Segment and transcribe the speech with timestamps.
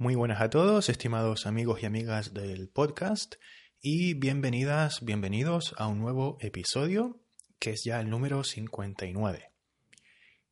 [0.00, 3.34] Muy buenas a todos, estimados amigos y amigas del podcast,
[3.80, 7.18] y bienvenidas, bienvenidos a un nuevo episodio,
[7.58, 9.50] que es ya el número 59.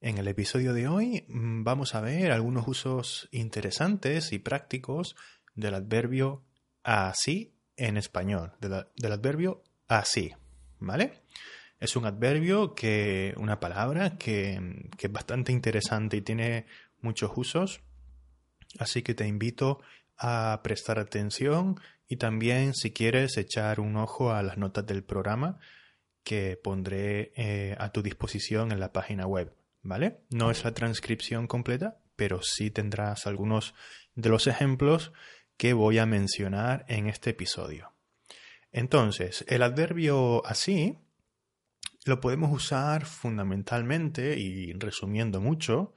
[0.01, 5.15] En el episodio de hoy mm, vamos a ver algunos usos interesantes y prácticos
[5.55, 6.43] del adverbio
[6.83, 10.35] así en español, del adverbio así,
[10.81, 11.23] ¿vale?
[11.79, 16.67] Es un adverbio que, una palabra que, que es bastante interesante y tiene
[17.01, 17.86] muchos usos
[18.79, 19.81] Así que te invito
[20.19, 25.59] a prestar atención y también si quieres echar un ojo a las notas del programa
[26.23, 30.21] que pondré eh, a tu disposición en la página web, ¿vale?
[30.31, 33.75] No es la transcripción completa, pero sí tendrás algunos
[34.15, 35.13] de los ejemplos
[35.57, 37.93] que voy a mencionar en este episodio.
[38.73, 40.99] Entonces, el adverbio así
[42.05, 45.95] lo podemos usar fundamentalmente y resumiendo mucho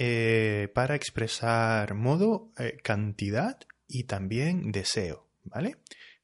[0.00, 5.78] eh, para expresar modo, eh, cantidad y también deseo, ¿vale?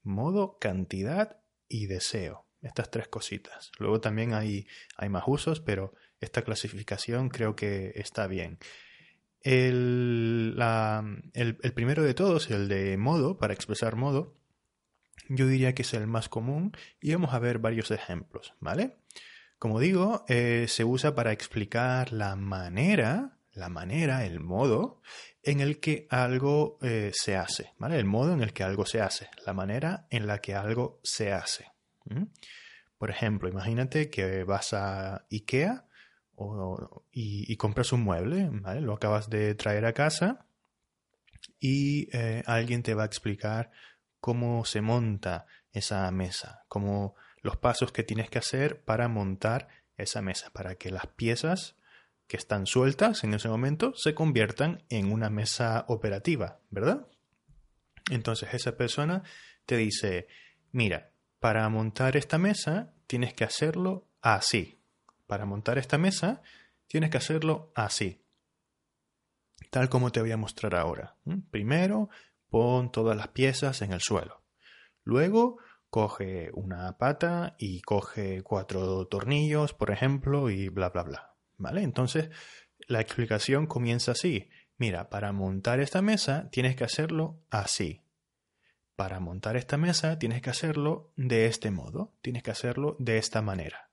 [0.05, 2.47] Modo, cantidad y deseo.
[2.63, 3.73] Estas tres cositas.
[3.81, 8.59] Luego también hay, hay más usos, pero esta clasificación creo que está bien.
[9.41, 10.57] El,
[11.33, 14.37] el, primero de todos, el de modo, para expresar modo,
[15.29, 18.99] yo diría que es el más común y vamos a ver varios ejemplos, ¿vale?
[19.59, 25.01] Como digo, eh, se usa para explicar la manera la manera, el modo
[25.43, 27.99] en el que algo eh, se hace, ¿vale?
[27.99, 31.33] El modo en el que algo se hace, la manera en la que algo se
[31.33, 31.73] hace.
[32.99, 35.87] Por ejemplo, imagínate que vas a IKEA
[37.13, 38.51] y, compras un mueble.
[38.81, 40.47] Lo acabas de traer a casa
[41.61, 43.71] y eh, alguien te va a explicar
[44.21, 50.23] cómo se monta esa mesa, cómo los pasos que tienes que hacer para montar esa
[50.23, 51.77] mesa, para que las piezas
[52.27, 57.07] que están sueltas en ese momento se conviertan en una mesa operativa, ¿verdad?
[58.11, 59.23] Entonces esa persona
[59.67, 60.29] te dice,
[60.73, 61.11] mira,
[61.41, 64.81] para montar esta mesa tienes que hacerlo así.
[65.27, 66.43] Para montar esta mesa
[66.87, 68.23] tienes que hacerlo así.
[69.71, 71.17] Tal como te voy a mostrar ahora.
[71.51, 72.09] Primero,
[72.49, 74.43] pon todas las piezas en el suelo.
[75.03, 75.59] Luego,
[75.91, 81.34] coge una pata y coge cuatro tornillos, por ejemplo, y bla, bla, bla.
[81.57, 81.83] ¿Vale?
[81.83, 82.31] Entonces,
[82.87, 84.49] la explicación comienza así.
[84.77, 88.03] Mira, para montar esta mesa tienes que hacerlo así.
[88.97, 93.43] Para montar esta mesa tienes que hacerlo de este modo, tienes que hacerlo de esta
[93.43, 93.91] manera.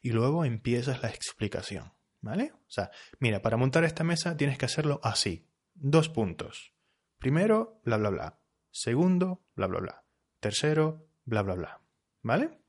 [0.00, 2.52] Y luego empiezas la explicación, ¿vale?
[2.52, 5.48] O sea, mira, para montar esta mesa tienes que hacerlo así.
[5.74, 6.74] Dos puntos.
[7.18, 8.40] Primero, bla, bla, bla.
[8.70, 10.04] Segundo, bla, bla, bla.
[10.40, 11.80] Tercero, bla, bla, bla.
[12.22, 12.61] ¿Vale?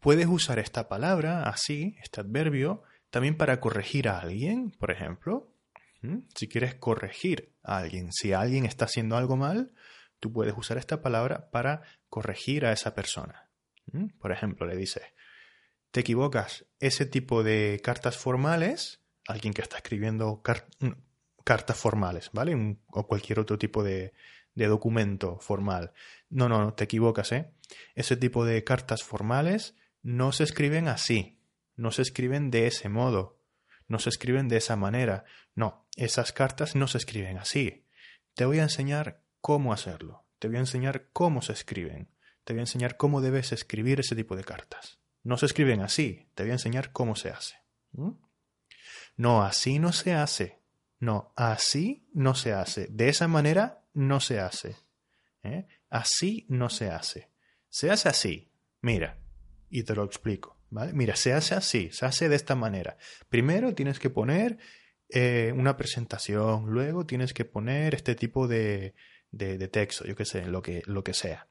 [0.00, 5.52] Puedes usar esta palabra así, este adverbio, también para corregir a alguien, por ejemplo.
[6.34, 9.74] Si quieres corregir a alguien, si alguien está haciendo algo mal,
[10.18, 13.50] tú puedes usar esta palabra para corregir a esa persona.
[14.18, 15.02] Por ejemplo, le dices,
[15.90, 20.42] te equivocas, ese tipo de cartas formales, alguien que está escribiendo
[21.44, 22.78] cartas formales, ¿vale?
[22.86, 24.14] o cualquier otro tipo de,
[24.54, 25.92] de documento formal.
[26.28, 27.50] No, no, no, te equivocas, ¿eh?
[27.94, 31.40] Ese tipo de cartas formales no se escriben así,
[31.76, 33.40] no se escriben de ese modo,
[33.88, 35.24] no se escriben de esa manera.
[35.54, 37.86] No, esas cartas no se escriben así.
[38.34, 42.08] Te voy a enseñar cómo hacerlo, te voy a enseñar cómo se escriben,
[42.44, 44.98] te voy a enseñar cómo debes escribir ese tipo de cartas.
[45.22, 47.56] No se escriben así, te voy a enseñar cómo se hace.
[49.16, 50.60] No, así no se hace.
[50.98, 52.86] No, así no se hace.
[52.90, 54.76] De esa manera no se hace.
[55.42, 55.66] ¿eh?
[55.88, 57.30] Así no se hace.
[57.68, 58.52] Se hace así.
[58.80, 59.18] Mira,
[59.70, 60.58] y te lo explico.
[60.70, 60.92] ¿vale?
[60.92, 62.96] Mira, se hace así, se hace de esta manera.
[63.28, 64.58] Primero tienes que poner
[65.08, 68.94] eh, una presentación, luego tienes que poner este tipo de,
[69.30, 71.48] de, texto, yo qué sé, lo que, lo que sea.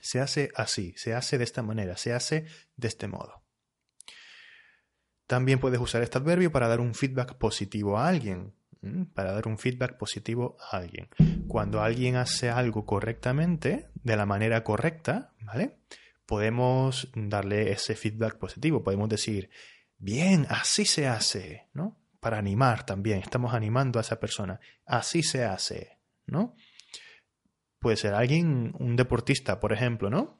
[0.00, 3.42] Se hace así, se hace de esta manera, se hace de este modo.
[5.26, 8.54] También puedes usar este adverbio para dar un feedback positivo a alguien.
[9.14, 11.08] Para dar un feedback positivo a alguien.
[11.46, 15.76] Cuando alguien hace algo correctamente, de la manera correcta, ¿vale?
[16.30, 18.84] Podemos darle ese feedback positivo.
[18.84, 19.50] Podemos decir,
[19.98, 21.98] bien, así se hace, ¿no?
[22.20, 24.60] Para animar también, estamos animando a esa persona.
[24.86, 26.54] Así se hace, ¿no?
[27.80, 30.38] Puede ser alguien, un deportista, por ejemplo, ¿no?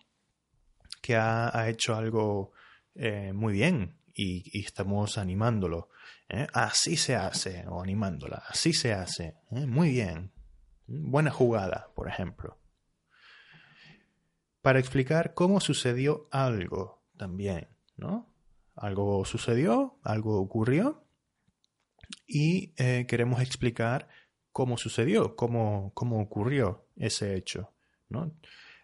[1.03, 2.53] Que ha, hecho algo
[2.95, 5.89] eh, muy bien y, estamos animándolo.
[6.29, 6.47] ¿eh?
[6.53, 8.45] Así se hace, o animándola.
[8.47, 9.39] Así se hace.
[9.51, 9.67] ¿eh?
[9.67, 10.31] Muy bien.
[10.87, 12.60] Buena jugada, por ejemplo
[14.63, 18.33] para explicar cómo sucedió algo también, ¿no?
[18.75, 21.05] Algo sucedió, algo ocurrió
[22.27, 24.09] y eh, queremos explicar
[24.53, 27.73] cómo sucedió, cómo, cómo ocurrió ese hecho,
[28.09, 28.33] ¿no?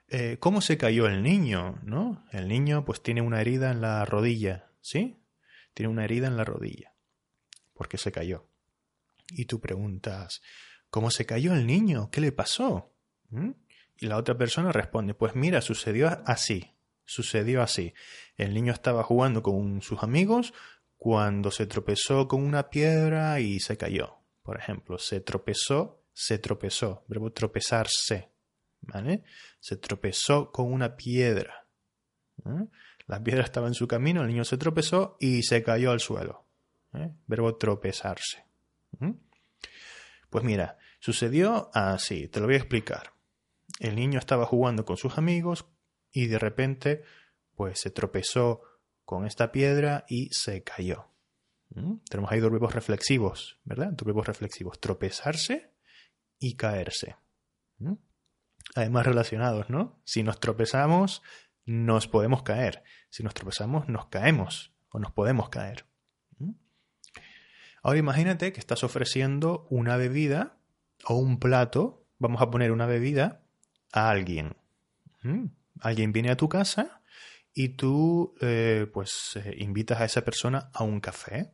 [0.08, 2.25] Eh, ¿Cómo se cayó el niño, no?
[2.31, 5.17] El niño pues tiene una herida en la rodilla, ¿sí?
[5.75, 6.94] Tiene una herida en la rodilla,
[7.75, 8.46] porque se cayó.
[9.31, 10.43] Y tú preguntas,
[10.90, 12.11] ¿cómo se cayó el niño?
[12.11, 12.94] ¿Qué le pasó?
[13.31, 13.50] ¿Mm?
[13.98, 16.72] Y la otra persona responde, pues mira, sucedió así,
[17.04, 17.94] sucedió así.
[18.37, 20.52] El niño estaba jugando con sus amigos
[20.96, 24.19] cuando se tropezó con una piedra y se cayó.
[24.43, 28.31] Por ejemplo, se tropezó, se tropezó, verbo tropezarse,
[28.81, 29.25] ¿vale?
[29.60, 31.66] Se tropezó con una piedra.
[32.44, 32.66] ¿eh?
[33.06, 36.46] La piedra estaba en su camino, el niño se tropezó y se cayó al suelo.
[36.94, 37.10] ¿eh?
[37.26, 38.44] Verbo tropezarse.
[40.31, 43.16] Pues mira, sucedió así, te lo voy a explicar.
[43.81, 45.67] El niño estaba jugando con sus amigos
[46.12, 47.05] y de repente
[47.55, 48.62] pues se tropezó
[49.05, 51.08] con esta piedra y se cayó.
[51.70, 51.96] ¿Mm?
[52.08, 53.93] Tenemos ahí dos verbos reflexivos, ¿verdad?
[53.93, 55.73] Dos verbos reflexivos, tropezarse
[56.38, 57.17] y caerse.
[57.78, 57.94] ¿Mm?
[58.75, 60.00] Además relacionados, ¿no?
[60.05, 61.22] Si nos tropezamos,
[61.64, 62.82] nos podemos caer.
[63.11, 65.87] Si nos tropezamos, nos caemos o nos podemos caer.
[66.38, 66.52] ¿Mm?
[67.82, 70.58] Ahora imagínate que estás ofreciendo una bebida
[71.05, 73.45] o un plato, vamos a poner una bebida
[73.96, 74.54] a alguien.
[75.81, 77.02] Alguien viene a tu casa
[77.52, 81.50] y tú eh, pues eh, invitas a esa persona a un café.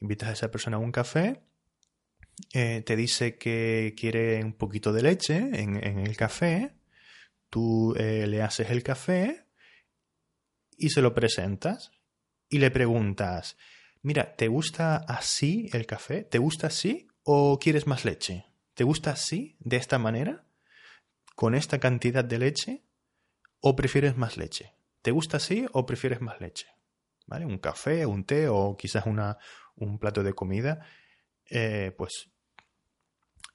[0.00, 1.42] Invitas a esa persona a un café,
[2.52, 6.74] eh, te dice que quiere un poquito de leche en, el café,
[7.50, 9.44] tú le haces el café
[10.76, 11.92] y se lo presentas
[12.48, 13.58] y le preguntas,
[14.02, 16.24] mira, ¿te gusta así el café?
[16.24, 18.46] ¿Te gusta así o quieres más leche?
[18.74, 20.46] ¿Te gusta así, de esta manera?
[21.40, 22.82] ¿Con esta cantidad de leche?
[23.60, 24.74] ¿O prefieres más leche?
[25.00, 26.66] ¿Te gusta así o prefieres más leche?
[27.26, 27.46] ¿Vale?
[27.46, 29.38] Un café, un té o quizás una,
[29.74, 30.84] un plato de comida.
[31.48, 32.30] Eh, pues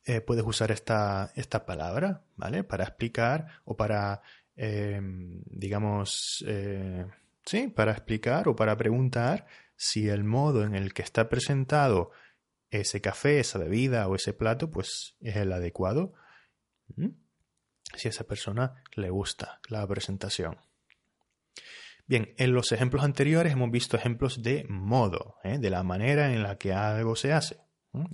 [0.03, 2.63] eh, puedes usar esta, esta, palabra, ¿vale?
[2.63, 4.23] Para explicar o para,
[4.55, 7.05] em, digamos, eh,
[7.45, 9.45] sí, para explicar o para preguntar
[9.75, 12.09] si el modo en el que está presentado
[12.71, 16.13] ese café, esa bebida o ese plato, pues es el adecuado.
[17.93, 20.57] Si a esa persona le gusta la presentación.
[22.07, 25.57] Bien, en los ejemplos anteriores hemos visto ejemplos de modo, ¿eh?
[25.57, 27.57] de la manera en la que algo se hace.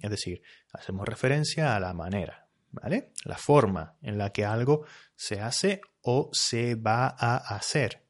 [0.02, 3.12] Es decir, hacemos referencia a la manera, ¿vale?
[3.26, 4.86] La forma en la que algo
[5.16, 8.04] se hace o se va a hacer.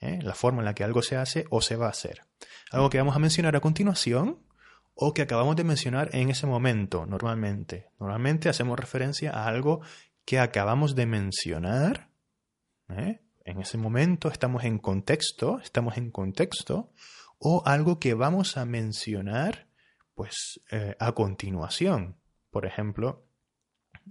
[0.00, 0.20] ¿eh?
[0.22, 2.22] La forma en la que algo se hace o se va a hacer.
[2.70, 4.44] Algo que vamos a mencionar a continuación
[4.94, 7.90] o que acabamos de mencionar en ese momento, normalmente.
[7.98, 9.80] Normalmente hacemos referencia a algo
[10.24, 12.10] que acabamos de mencionar,
[12.88, 13.20] ¿eh?
[13.44, 16.92] en ese momento estamos en contexto, estamos en contexto,
[17.38, 19.68] o algo que vamos a mencionar
[20.14, 22.16] pues eh, a continuación.
[22.50, 23.26] Por ejemplo,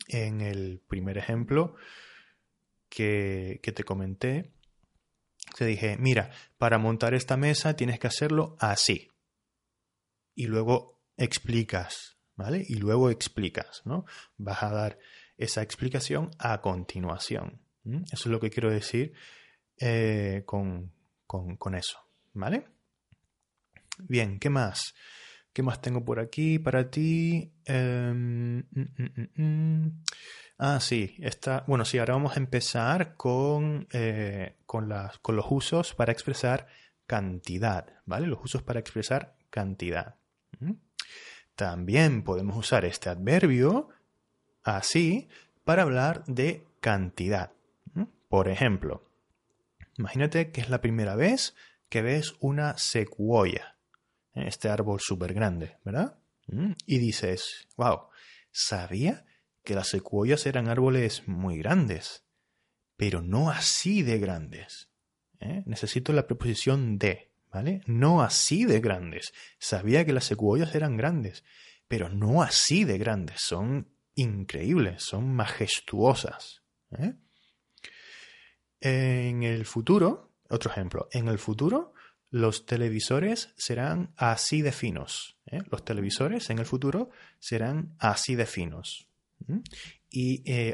[0.08, 1.76] en el primer ejemplo
[2.90, 4.52] que, que te comenté,
[5.58, 9.10] te dije, mira, para montar esta mesa tienes que hacerlo así.
[10.36, 12.66] Y luego explicas, ¿vale?
[12.68, 14.06] Y luego explicas, ¿no?
[14.38, 15.00] Vas a dar
[15.44, 17.62] esa explicación a continuación.
[17.86, 19.14] Eso es lo que quiero decir
[19.78, 20.92] eh, con,
[21.76, 22.00] eso,
[22.34, 22.66] ¿vale?
[24.00, 24.94] Bien, ¿qué más?
[25.52, 27.54] ¿Qué más tengo por aquí para ti?
[27.66, 30.04] Em, mm, mm, mm,
[30.60, 31.64] ah, sí, está.
[31.68, 36.68] Bueno, sí, ahora vamos a empezar con, eh, con, las, con los usos para expresar
[37.06, 38.28] cantidad, ¿vale?
[38.28, 40.16] Los usos para expresar cantidad.
[41.56, 43.90] También podemos usar este adverbio
[44.64, 45.28] así
[45.64, 47.52] para hablar de cantidad.
[48.30, 49.08] Por ejemplo,
[49.98, 51.56] imagínate que es la primera vez
[51.90, 53.78] que ves una secuoya,
[54.34, 56.18] este árbol súper grande, ¿verdad?
[56.88, 58.08] Y dices, wow,
[58.52, 59.26] sabía
[59.64, 62.24] que las secuoyas eran árboles muy grandes,
[62.98, 64.90] pero no así de grandes.
[65.40, 65.64] ¿eh?
[65.66, 67.82] Necesito la preposición de, ¿vale?
[67.86, 69.34] No así de grandes.
[69.60, 71.44] Sabía que las secuoyas eran grandes,
[71.88, 73.42] pero no así de grandes.
[73.42, 76.64] Son increíbles, son majestuosas.
[76.92, 77.14] ¿eh?
[78.80, 81.94] En el futuro, otro ejemplo, en el futuro
[82.34, 85.38] los televisores serán así de finos.
[85.46, 85.60] ¿eh?
[85.70, 89.08] Los televisores en el futuro serán así de finos.
[90.12, 90.74] Eh,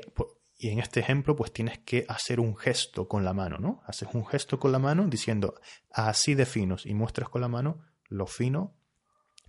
[0.58, 3.82] y, en este ejemplo, pues tienes que hacer un gesto con la mano, ¿no?
[3.86, 5.60] Haces un gesto con la mano diciendo
[5.92, 8.74] así de finos y muestras con la mano lo fino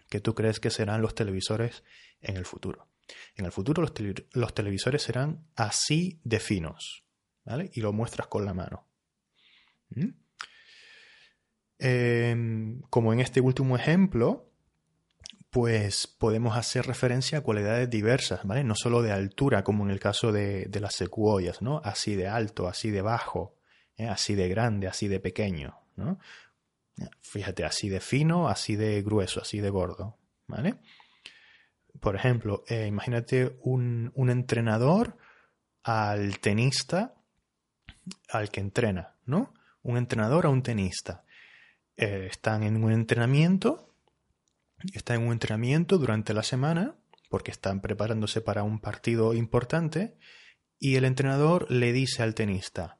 [0.08, 1.84] que tú crees que serán los televisores
[2.20, 2.88] en el futuro.
[3.36, 7.04] En el futuro los, televisores serán así de finos.
[7.72, 8.86] Y lo muestras con la mano.
[9.90, 10.08] ¿Mm?
[11.78, 14.50] Em, como en este último ejemplo,
[15.50, 18.62] pues podemos hacer referencia a cualidades diversas, ¿vale?
[18.62, 21.80] No solo de altura, como en el caso de, las secuoyas, ¿no?
[21.84, 23.56] Así de alto, así de bajo,
[23.96, 24.06] ¿eh?
[24.06, 26.18] así de grande, así de pequeño, ¿no?
[27.20, 30.76] Fíjate, así de fino, así de grueso, así de gordo, ¿vale?
[32.00, 35.16] Por ejemplo, eh, imagínate un, entrenador
[35.82, 37.14] al tenista
[38.28, 39.54] al que entrena, ¿no?
[39.82, 41.24] Un entrenador a un tenista.
[41.96, 43.90] Eh, están en un entrenamiento
[44.94, 46.96] está en un entrenamiento durante la semana
[47.28, 50.16] porque están preparándose para un partido importante
[50.78, 52.98] y el entrenador le dice al tenista,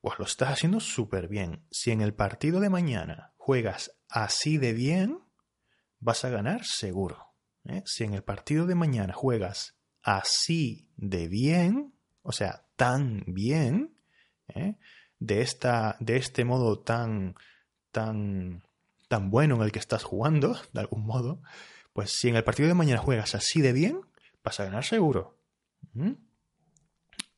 [0.00, 1.66] pues lo estás haciendo súper bien.
[1.70, 5.20] Si en el partido de mañana juegas así de bien,
[5.98, 7.29] vas a ganar seguro.
[7.64, 7.82] ¿Eh?
[7.86, 13.96] Si en el partido de mañana juegas así de bien, o sea, tan bien,
[14.48, 14.76] ¿eh?
[15.18, 17.34] de, esta, de este modo tan,
[17.90, 18.62] tan
[19.10, 21.42] tan bueno en el que estás jugando, de algún modo,
[21.92, 24.02] pues si en el partido de mañana juegas así de bien,
[24.44, 25.36] vas a ganar seguro.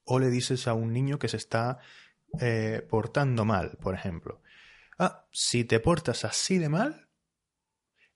[0.05, 1.79] O le dices a un niño que se está
[2.39, 4.43] eh, portando mal, por ejemplo.
[4.99, 7.02] Ah, si te portas así de mal,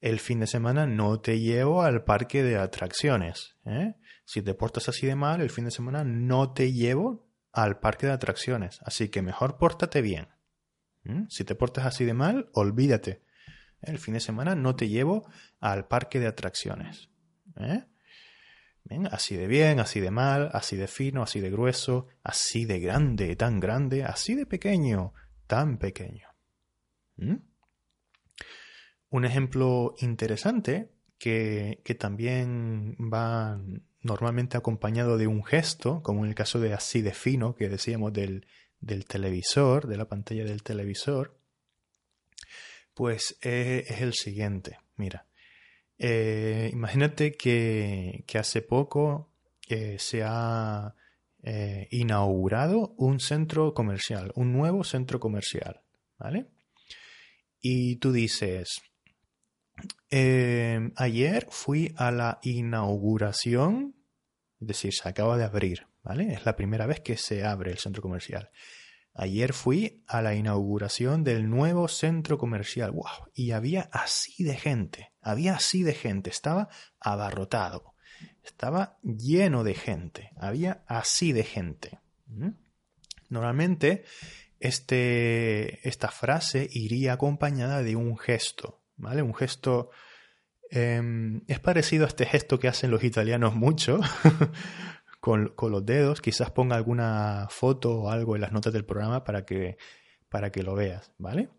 [0.00, 3.56] el fin de semana no te llevo al parque de atracciones.
[3.64, 3.94] ¿eh?
[4.24, 8.06] Si te portas así de mal, el fin de semana no te llevo al parque
[8.06, 8.80] de atracciones.
[8.84, 10.28] Así que mejor pórtate bien.
[11.28, 13.22] Si te portas así de mal, olvídate
[13.86, 15.28] el fin de semana no te llevo
[15.60, 17.08] al parque de atracciones.
[17.56, 17.84] ¿eh?
[19.10, 23.34] así de bien, así de mal, así de fino, así de grueso, así de grande,
[23.36, 25.12] tan grande, así de pequeño,
[25.46, 26.28] tan pequeño.
[29.16, 33.58] Un ejemplo interesante que, también va
[34.02, 38.12] normalmente acompañado de un gesto, como en el caso de así de fino que decíamos
[38.12, 38.44] del,
[39.08, 41.34] televisor, de la pantalla del televisor,
[42.92, 44.80] pues eh, es el siguiente.
[44.96, 45.24] Mira,
[45.96, 49.30] eh, imagínate que, hace poco
[49.66, 50.94] eh, se ha
[51.90, 55.80] inaugurado un centro comercial, un nuevo centro comercial,
[56.18, 56.48] ¿vale?
[57.62, 58.82] Y tú dices,
[60.10, 63.94] ayer fui a la inauguración,
[64.60, 66.32] es decir, se acaba de abrir, ¿vale?
[66.32, 68.50] Es la primera vez que se abre el centro comercial.
[69.18, 72.92] Ayer fui a la inauguración del nuevo centro comercial.
[72.92, 73.30] ¡Wow!
[73.32, 75.12] Y había así de gente.
[75.22, 76.28] Había así de gente.
[76.28, 76.68] Estaba
[77.00, 77.94] abarrotado.
[78.44, 80.32] Estaba lleno de gente.
[80.36, 81.98] Había así de gente.
[83.30, 84.04] Normalmente
[84.60, 88.82] este, esta frase iría acompañada de un gesto.
[88.96, 89.22] ¿Vale?
[89.22, 89.90] Un gesto.
[90.70, 94.00] Em, es parecido a este gesto que hacen los italianos mucho.
[95.26, 96.20] con, los dedos.
[96.20, 99.76] Quizás ponga alguna foto o algo en las notas del programa para que,
[100.28, 101.50] para que lo veas, ¿vale?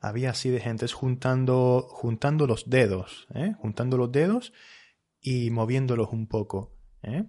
[0.00, 3.54] Había así de gentes juntando, juntando los dedos, ¿eh?
[3.58, 4.52] juntando los dedos
[5.20, 7.24] y moviéndolos un poco, ¿eh?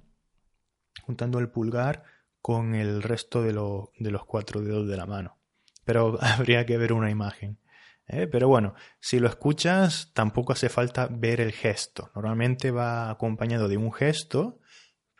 [1.03, 2.03] juntando el pulgar
[2.41, 3.53] con el resto de,
[3.97, 5.39] de, los cuatro dedos de la mano.
[5.85, 7.57] Pero habría que ver una imagen.
[8.11, 8.27] ¿Eh?
[8.27, 12.11] Pero bueno, si lo escuchas, tampoco hace falta ver el gesto.
[12.13, 14.59] Normalmente va acompañado de un gesto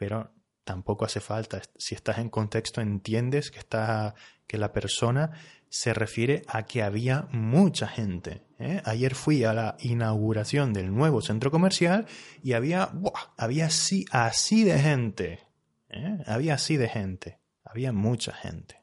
[0.01, 0.33] pero
[0.63, 1.61] tampoco hace falta.
[1.77, 4.15] Si estás en contexto, entiendes que, está,
[4.47, 5.29] que la persona
[5.69, 8.47] se refiere a que había mucha gente.
[8.57, 8.81] ¿eh?
[8.83, 12.07] Ayer fui a la inauguración del nuevo centro comercial
[12.41, 12.89] y había,
[13.37, 15.41] había así, así de gente.
[15.89, 16.17] ¿eh?
[16.25, 17.39] Había así de gente.
[17.63, 18.81] Había mucha gente.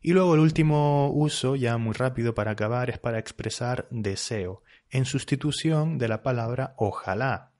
[0.00, 5.04] Y luego el último uso, ya muy rápido para acabar, es para expresar deseo, en
[5.04, 7.52] sustitución de la palabra ojalá.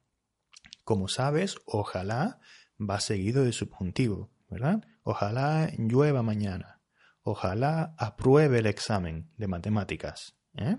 [0.84, 2.40] Como sabes, ojalá
[2.80, 4.84] va seguido de subjuntivo, ¿verdad?
[5.02, 6.80] Ojalá llueva mañana.
[7.22, 10.34] Ojalá apruebe el examen de matemáticas.
[10.56, 10.78] ¿eh?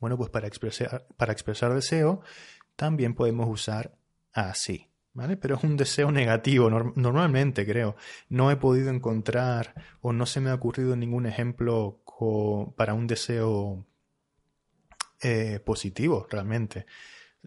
[0.00, 2.20] Bueno, pues para expresar, para expresar deseo
[2.76, 3.96] también podemos usar
[4.32, 4.87] así.
[5.40, 7.96] Pero es un deseo negativo, normalmente creo.
[8.28, 12.02] No he podido encontrar o no se me ha ocurrido ningún ejemplo
[12.76, 13.86] para un deseo
[15.20, 16.86] eh, positivo, realmente.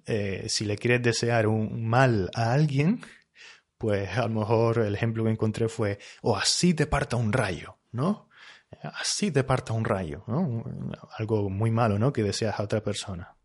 [0.06, 3.02] Eh, si le quieres desear un mal a alguien,
[3.78, 7.78] pues a lo mejor el ejemplo que encontré fue, o así te parta un rayo,
[7.92, 8.30] ¿no?
[8.84, 10.64] Así te parta un rayo, ¿no?
[11.18, 12.14] Algo muy malo, ¿no?
[12.14, 13.36] Que deseas a otra persona.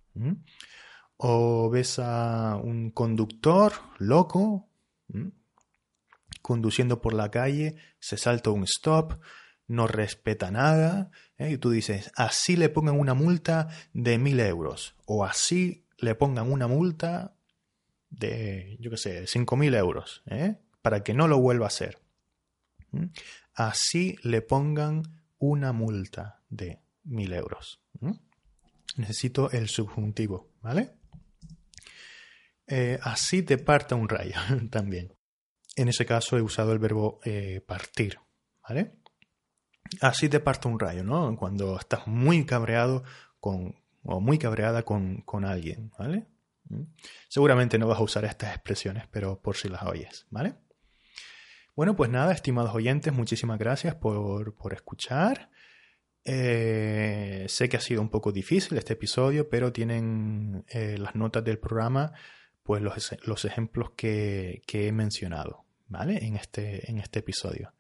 [1.16, 4.68] O ves a un conductor loco,
[6.42, 9.14] conduciendo por la calle, se salta un stop,
[9.66, 11.52] no respeta nada, ¿eh?
[11.52, 16.52] y tú dices, así le pongan una multa de mil euros, o así le pongan
[16.52, 17.37] una multa
[18.11, 20.56] de, yo qué sé, 5.000 euros, ¿eh?
[20.82, 21.99] para que no lo vuelva a hacer.
[23.54, 25.02] Así le pongan
[25.38, 27.80] una multa de 1.000 euros.
[28.96, 30.92] Necesito el subjuntivo, ¿vale?
[32.68, 34.37] Eh, así te parta un rayo
[34.70, 35.14] también.
[35.76, 38.18] En ese caso he usado el verbo eh, partir,
[38.66, 38.94] ¿vale?
[40.00, 41.37] Así te parta un rayo, ¿no?
[41.37, 43.04] Cuando estás muy cabreado
[43.38, 46.26] con, o muy cabreada con, con alguien, ¿vale?
[46.68, 46.82] ¿Mm?
[47.28, 50.54] Seguramente no vas a usar estas expresiones, pero por si las oyes, ¿vale?
[51.76, 55.50] Bueno, pues nada, estimados oyentes, muchísimas gracias por, por escuchar.
[56.25, 61.58] Eh, sé que ha sido un poco difícil este episodio, pero tienen las notas del
[61.58, 62.14] programa,
[62.66, 66.25] pues los, los ejemplos que, que, he mencionado, ¿vale?
[66.25, 67.73] En este, en este episodio.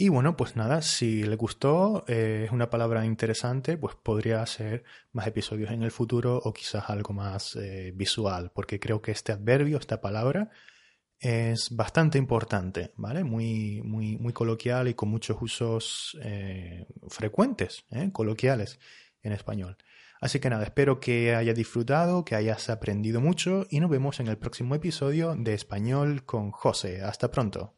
[0.00, 4.84] Y bueno, pues nada, si le gustó, eh, es una palabra interesante, pues podría hacer
[5.10, 9.32] más episodios en el futuro o quizás algo más eh, visual, porque creo que este
[9.32, 10.50] adverbio, esta palabra,
[11.18, 13.24] es bastante importante, ¿vale?
[13.24, 18.78] Muy, muy, muy coloquial y con muchos usos eh, frecuentes, coloquiales
[19.24, 19.76] en español.
[20.20, 24.28] Así que nada, espero que hayas disfrutado, que hayas aprendido mucho y nos vemos en
[24.28, 27.02] el próximo episodio de Español con José.
[27.02, 27.77] Hasta pronto.